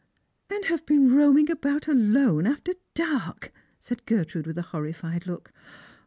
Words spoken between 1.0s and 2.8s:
roaming about alone after